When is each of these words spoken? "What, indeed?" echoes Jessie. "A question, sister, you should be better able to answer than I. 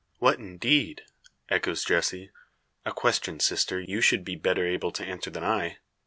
"What, 0.17 0.39
indeed?" 0.39 1.03
echoes 1.47 1.85
Jessie. 1.85 2.31
"A 2.85 2.91
question, 2.91 3.39
sister, 3.39 3.79
you 3.79 4.01
should 4.01 4.25
be 4.25 4.35
better 4.35 4.65
able 4.65 4.89
to 4.89 5.05
answer 5.05 5.29
than 5.29 5.43
I. 5.43 5.77